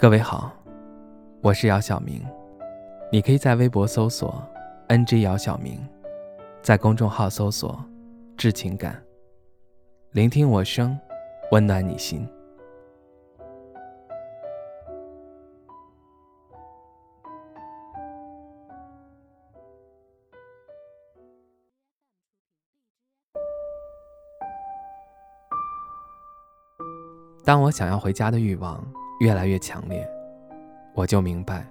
[0.00, 0.52] 各位好，
[1.42, 2.24] 我是姚晓明，
[3.10, 4.40] 你可以在微博搜索
[4.86, 5.76] “ng 姚晓明”，
[6.62, 7.84] 在公众号搜索
[8.38, 9.02] “致情感”，
[10.14, 10.96] 聆听我声，
[11.50, 12.24] 温暖你心。
[27.44, 28.80] 当我想要回家的欲望
[29.20, 30.08] 越来越强烈，
[30.94, 31.66] 我就明白，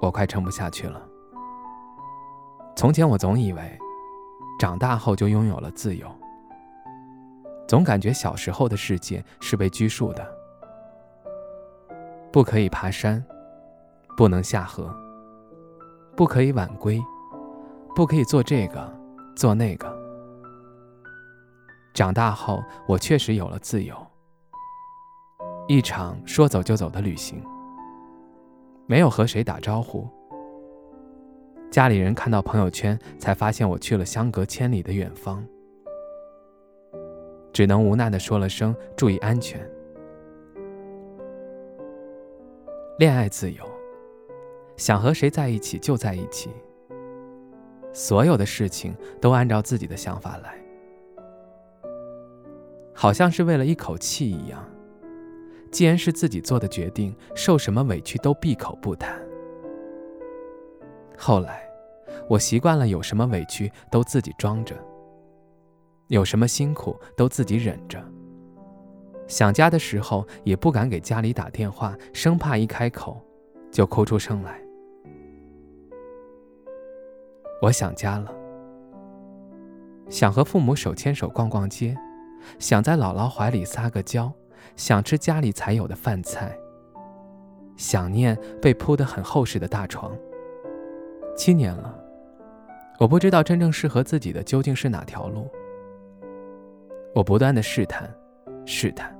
[0.00, 1.00] 我快撑不下去了。
[2.76, 3.78] 从前我总以为，
[4.58, 6.06] 长大后就拥有了自由，
[7.66, 10.26] 总感觉小时候的世界是被拘束的，
[12.30, 13.24] 不可以爬山，
[14.16, 14.94] 不能下河，
[16.14, 17.02] 不可以晚归，
[17.94, 18.92] 不可以做这个
[19.34, 19.90] 做那个。
[21.94, 23.94] 长大后，我确实有了自由。
[25.68, 27.40] 一场说走就走的旅行，
[28.86, 30.06] 没有和谁打招呼。
[31.70, 35.44] 家里人看到朋友圈，才发现我去了相隔千里的远方，
[37.52, 39.66] 只能无奈的说了声“注意安全”。
[42.98, 43.64] 恋爱自由，
[44.76, 46.50] 想和谁在一起就在一起，
[47.92, 50.54] 所有的事情都按照自己的想法来，
[52.92, 54.62] 好像是为了一口气一样。
[55.72, 59.18] 既然是自己做的决定，受什么委屈都闭口不谈。
[61.16, 61.66] 后来，
[62.28, 64.76] 我习惯了有什么委屈都自己装着，
[66.08, 67.98] 有什么辛苦都自己忍着。
[69.26, 73.18] 想家的时候也不敢给家里打电话，生怕一开口
[73.70, 74.60] 就哭出声来。
[77.62, 78.30] 我想家了，
[80.10, 81.96] 想和父母手牵手逛逛街，
[82.58, 84.30] 想在姥姥怀里撒个娇。
[84.76, 86.56] 想吃家里才有的饭菜，
[87.76, 90.16] 想念被铺得很厚实的大床。
[91.36, 91.98] 七年了，
[92.98, 95.50] 我不知道真正适合自己的究竟是哪条路。
[97.14, 98.08] 我不断的试探，
[98.64, 99.14] 试探，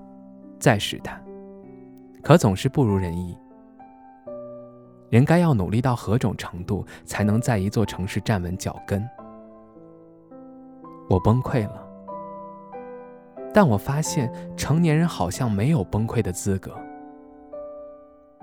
[0.58, 1.22] 再试探，
[2.22, 3.36] 可总是不如人意。
[5.10, 9.06] 人该要努力到何种程度，才能在一座城市站稳脚跟？
[11.10, 11.81] 我崩溃了。
[13.54, 16.74] 但我发现，成年人好像没有崩溃的资格。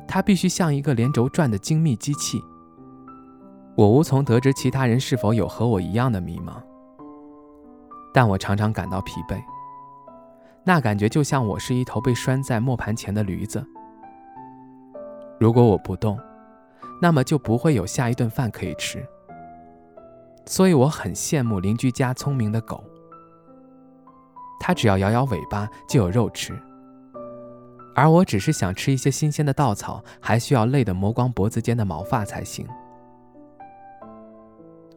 [0.08, 2.42] 他必须像一个连轴转的精密机器。
[3.75, 6.62] 我无从得知其他人是否有和我一样的迷茫，
[8.14, 9.42] 但我常常感到疲惫。
[10.64, 13.66] 那感觉就像我是一头被拴在磨盘前的驴子。
[15.40, 16.19] 如果我不动，
[17.02, 19.03] 那么就不会有下一顿饭可以吃。
[20.46, 22.84] 所以我很羡慕邻居家聪明的狗。
[24.59, 26.53] 它只要摇摇尾巴就有肉吃，
[27.96, 32.68] 而我只是想吃一些新鲜的稻草，还需要累得磨光脖子间的毛发才行。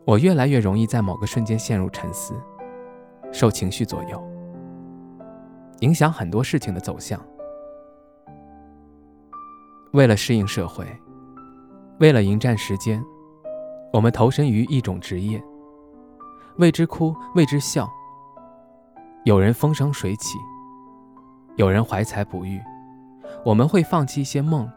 [0.05, 2.34] 我越来越容易在某个瞬间陷入沉思，
[3.33, 4.22] 受情绪左右，
[5.78, 7.21] 影响很多事情的走向。
[9.93, 10.84] 为了适应社会，
[12.01, 13.03] 为了迎战时间，
[13.93, 15.43] 我们投身于一种职业，
[16.56, 17.89] 为之哭，为之笑。
[19.25, 20.37] 有人风生水起，
[21.56, 22.60] 有人怀才不遇，
[23.44, 24.69] 我们会放弃一些梦，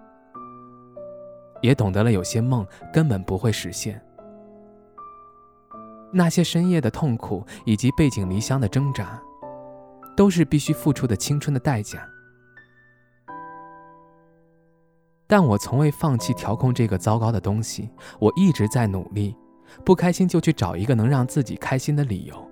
[1.61, 2.63] 也懂得了有些梦
[2.93, 3.99] 根本不会实现。
[6.13, 9.19] 那些深夜的痛苦以及背井离乡的挣扎，
[10.15, 12.07] 都是必须付出的青春的代价。
[15.25, 17.89] 但我从未放弃调控这个糟糕的东西，
[18.19, 19.35] 我一直在努力，
[19.83, 22.51] 不开心就去找一个能让自己开心的理由。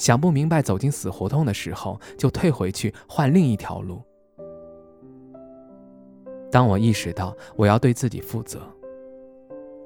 [0.00, 4.00] 想不明白，走进死胡同的时候，就退回去换另一条路。
[6.50, 8.62] 当我意识到我要对自己负责，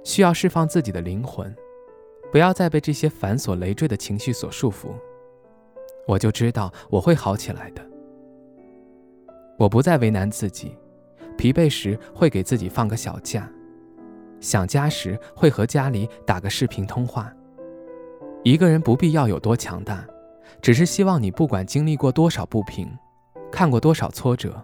[0.04, 1.52] 需要释放自己的灵魂，
[2.30, 4.94] 不要再被这些繁琐累赘的情绪所束缚，
[6.06, 7.84] 我就知道我会好起来的。
[9.58, 10.78] 我不再为难自己，
[11.36, 13.50] 疲惫时会给自己放个小假，
[14.38, 17.34] 想家时会和家里打个视频通话。
[18.44, 20.06] 一个人不必要有多强大，
[20.60, 22.86] 只是希望你不管经历过多少不平，
[23.50, 24.62] 看过多少挫折，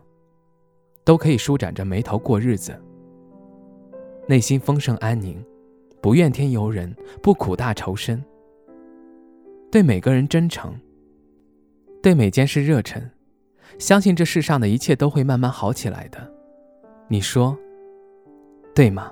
[1.02, 2.78] 都可以舒展着眉头过日子，
[4.28, 5.42] 内心丰盛安宁，
[6.02, 8.22] 不怨天尤人，不苦大仇深，
[9.72, 10.78] 对每个人真诚，
[12.02, 13.10] 对每件事热忱，
[13.78, 16.30] 相信这世上的一切都会慢慢好起来的。
[17.08, 17.56] 你说，
[18.74, 19.10] 对吗？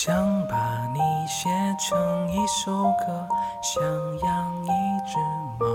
[0.00, 0.14] 想
[0.46, 0.54] 把
[0.94, 3.28] 你写成一首歌，
[3.60, 3.82] 想
[4.20, 4.68] 养一
[5.04, 5.18] 只
[5.58, 5.66] 猫，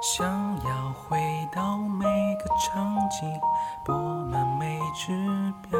[0.00, 0.26] 想
[0.64, 1.18] 要回
[1.54, 3.38] 到每个场景，
[3.84, 5.12] 拨满每只
[5.68, 5.78] 表。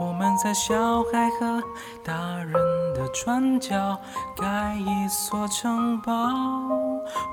[0.00, 0.74] 我们在小
[1.12, 1.62] 孩和
[2.02, 2.54] 大人
[2.94, 3.76] 的转角
[4.38, 6.12] 盖一所城堡，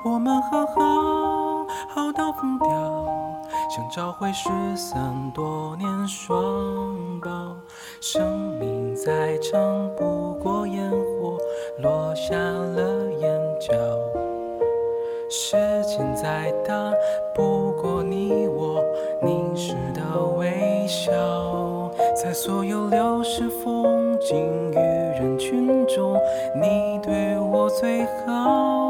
[0.04, 2.68] 我们和好，好到疯掉，
[3.74, 7.56] 想找回失散多年双胞。
[8.02, 11.38] 生命再长不过烟火
[11.78, 13.72] 落下了眼角，
[15.30, 16.92] 时间再大
[17.34, 18.84] 不过你我
[19.22, 21.10] 凝视的微笑，
[22.14, 26.20] 在所有流逝风景与人群中，
[26.60, 28.81] 你对我最好，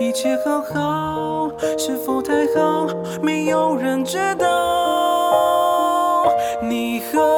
[0.00, 2.86] 一切好好，是否太好，
[3.22, 6.26] 没有人知道，
[6.62, 7.31] 你和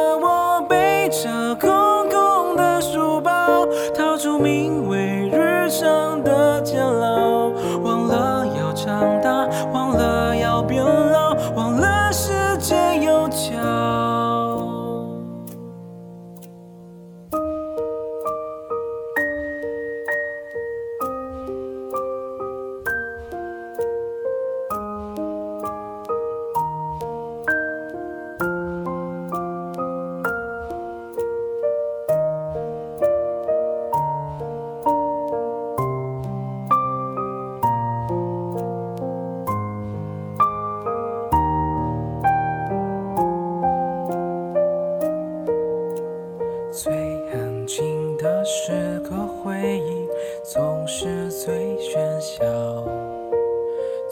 [46.74, 46.92] 最
[47.32, 50.08] 安静的时刻，回忆
[50.42, 52.44] 总是最喧嚣，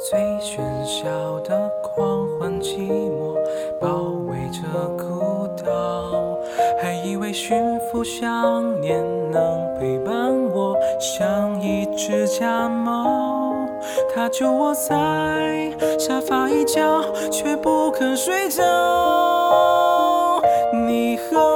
[0.09, 3.37] 最喧嚣的狂欢，寂寞
[3.81, 4.63] 包围着
[4.97, 6.39] 孤岛，
[6.81, 8.97] 还以为驯服想念
[9.33, 13.67] 能陪伴我，像一只假猫，
[14.15, 15.69] 它就窝在
[15.99, 18.63] 沙发一角，却不肯睡觉。
[20.87, 21.52] 你和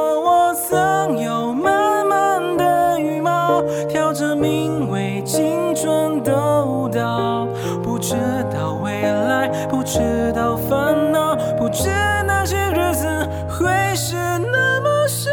[4.46, 7.48] 名为青春的舞蹈，
[7.82, 8.14] 不知
[8.54, 11.90] 道未来，不知道烦恼，不知
[12.24, 13.08] 那些日子
[13.48, 13.66] 会
[13.96, 15.30] 是那么少。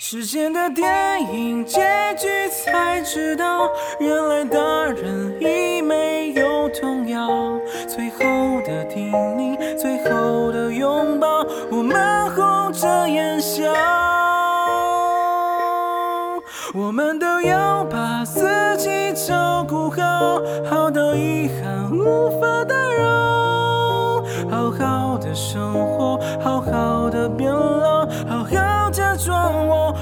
[0.00, 1.80] 时间的电影结
[2.18, 3.70] 局才知道，
[4.00, 7.28] 原来大人已没有童谣。
[7.86, 8.18] 最后
[8.66, 13.70] 的叮咛，最后的拥抱，我们红着眼笑。
[16.74, 29.94] 我们都要把自己照顾好好到遗憾无法打扰好好的生活好好的变老好好假装我